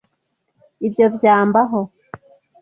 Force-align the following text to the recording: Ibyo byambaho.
Ibyo 0.87 1.05
byambaho. 1.15 1.79